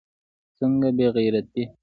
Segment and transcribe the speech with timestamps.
[0.57, 1.63] څنگه بې غيرتي.